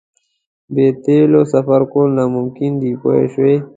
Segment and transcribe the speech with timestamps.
[0.73, 3.55] بې تیلو سفر کول ناممکن دي پوه شوې!.